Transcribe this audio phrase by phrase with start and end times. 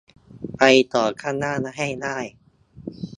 [0.57, 0.61] ไป
[0.93, 2.17] ต่อข้างหน้าให้ได้